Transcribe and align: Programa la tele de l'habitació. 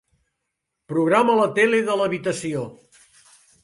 Programa 0.93 1.37
la 1.43 1.47
tele 1.61 1.85
de 1.93 2.01
l'habitació. 2.03 2.69